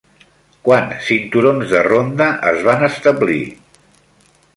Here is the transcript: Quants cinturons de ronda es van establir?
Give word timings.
Quants 0.67 1.03
cinturons 1.09 1.73
de 1.73 1.81
ronda 1.87 2.29
es 2.53 2.63
van 2.69 2.87
establir? 2.87 3.43